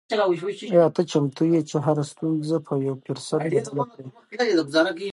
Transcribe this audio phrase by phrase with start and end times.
[0.73, 4.05] آیا ته چمتو یې چې هره ستونزه په یو فرصت بدله کړې؟